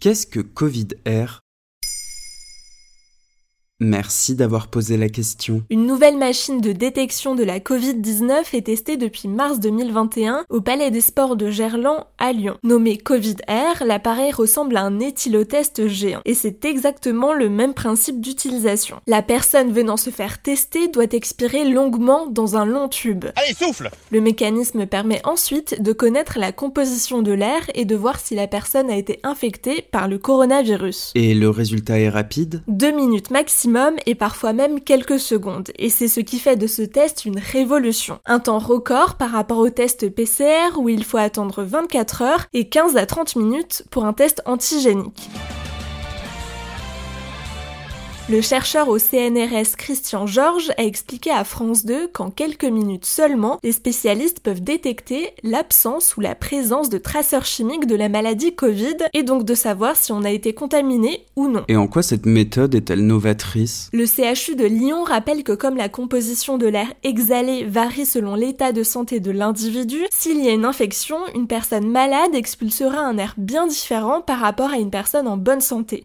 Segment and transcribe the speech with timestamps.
[0.00, 1.40] Qu'est-ce que Covid Air
[3.82, 5.62] Merci d'avoir posé la question.
[5.70, 10.90] Une nouvelle machine de détection de la Covid-19 est testée depuis mars 2021 au Palais
[10.90, 12.58] des Sports de Gerland à Lyon.
[12.62, 18.20] Nommé Covid Air, l'appareil ressemble à un éthylotest géant et c'est exactement le même principe
[18.20, 19.00] d'utilisation.
[19.06, 23.24] La personne venant se faire tester doit expirer longuement dans un long tube.
[23.34, 28.20] Allez, souffle Le mécanisme permet ensuite de connaître la composition de l'air et de voir
[28.20, 31.12] si la personne a été infectée par le coronavirus.
[31.14, 32.62] Et le résultat est rapide?
[32.68, 33.69] Deux minutes maximum
[34.06, 35.70] et parfois même quelques secondes.
[35.78, 38.18] Et c'est ce qui fait de ce test une révolution.
[38.26, 42.68] Un temps record par rapport au test PCR où il faut attendre 24 heures et
[42.68, 45.30] 15 à 30 minutes pour un test antigénique.
[48.30, 53.58] Le chercheur au CNRS Christian Georges a expliqué à France 2 qu'en quelques minutes seulement,
[53.64, 58.98] les spécialistes peuvent détecter l'absence ou la présence de traceurs chimiques de la maladie Covid
[59.14, 61.64] et donc de savoir si on a été contaminé ou non.
[61.66, 63.90] Et en quoi cette méthode est-elle novatrice?
[63.92, 68.70] Le CHU de Lyon rappelle que comme la composition de l'air exhalé varie selon l'état
[68.70, 73.34] de santé de l'individu, s'il y a une infection, une personne malade expulsera un air
[73.38, 76.04] bien différent par rapport à une personne en bonne santé.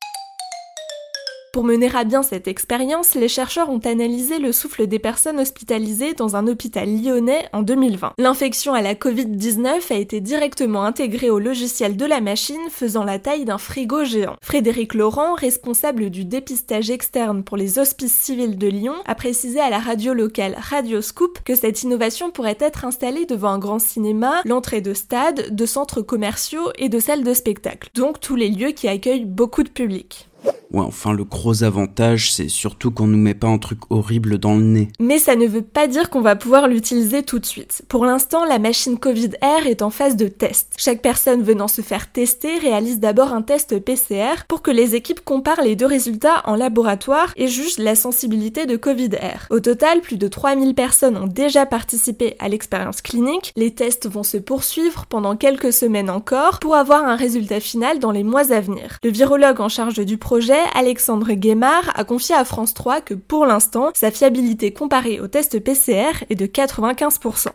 [1.56, 6.14] Pour mener à bien cette expérience, les chercheurs ont analysé le souffle des personnes hospitalisées
[6.14, 8.16] dans un hôpital lyonnais en 2020.
[8.18, 13.20] L'infection à la Covid-19 a été directement intégrée au logiciel de la machine, faisant la
[13.20, 14.36] taille d'un frigo géant.
[14.42, 19.70] Frédéric Laurent, responsable du dépistage externe pour les hospices civils de Lyon, a précisé à
[19.70, 24.42] la radio locale Radio Scoop que cette innovation pourrait être installée devant un grand cinéma,
[24.44, 27.92] l'entrée de stades, de centres commerciaux et de salles de spectacle.
[27.96, 30.28] Donc tous les lieux qui accueillent beaucoup de public.
[30.76, 34.56] Ouais, enfin, le gros avantage, c'est surtout qu'on nous met pas un truc horrible dans
[34.56, 34.90] le nez.
[35.00, 37.84] Mais ça ne veut pas dire qu'on va pouvoir l'utiliser tout de suite.
[37.88, 40.74] Pour l'instant, la machine Covid Air est en phase de test.
[40.76, 45.24] Chaque personne venant se faire tester réalise d'abord un test PCR pour que les équipes
[45.24, 49.48] comparent les deux résultats en laboratoire et jugent la sensibilité de Covid Air.
[49.52, 53.54] Au total, plus de 3000 personnes ont déjà participé à l'expérience clinique.
[53.56, 58.12] Les tests vont se poursuivre pendant quelques semaines encore pour avoir un résultat final dans
[58.12, 58.98] les mois à venir.
[59.06, 63.46] Le virologue en charge du projet Alexandre Guémard a confié à France 3 que pour
[63.46, 67.50] l'instant, sa fiabilité comparée au test PCR est de 95%.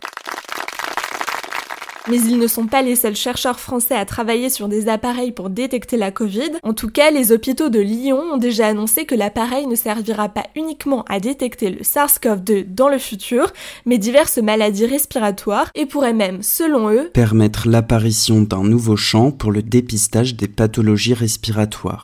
[2.09, 5.49] Mais ils ne sont pas les seuls chercheurs français à travailler sur des appareils pour
[5.49, 6.51] détecter la Covid.
[6.63, 10.47] En tout cas, les hôpitaux de Lyon ont déjà annoncé que l'appareil ne servira pas
[10.55, 13.53] uniquement à détecter le SARS-CoV-2 dans le futur,
[13.85, 19.51] mais diverses maladies respiratoires et pourrait même, selon eux, permettre l'apparition d'un nouveau champ pour
[19.51, 22.03] le dépistage des pathologies respiratoires.